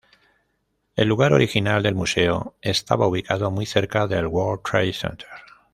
El 0.95 1.07
lugar 1.07 1.31
original 1.31 1.83
del 1.83 1.93
museo 1.93 2.55
estaba 2.63 3.05
ubicado 3.05 3.51
muy 3.51 3.67
cerca 3.67 4.07
del 4.07 4.25
World 4.25 4.63
Trade 4.63 4.93
Center. 4.93 5.27